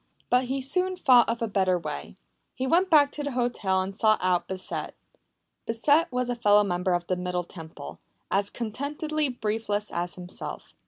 But 0.31 0.45
he 0.45 0.61
soon 0.61 0.95
thought 0.95 1.29
of 1.29 1.43
a 1.43 1.47
better 1.47 1.77
way. 1.77 2.17
He 2.55 2.65
went 2.65 2.89
back 2.89 3.11
to 3.11 3.23
the 3.23 3.33
hotel 3.33 3.81
and 3.81 3.95
sought 3.95 4.17
out 4.19 4.47
Bissett. 4.47 4.95
Bissett 5.67 6.11
was 6.11 6.27
a 6.27 6.35
fellow 6.35 6.63
member 6.63 6.93
of 6.93 7.05
the 7.05 7.15
Middle 7.15 7.43
Temple, 7.43 7.99
as 8.31 8.49
contentedly 8.49 9.29
briefless 9.29 9.91
as 9.91 10.15
himself. 10.15 10.73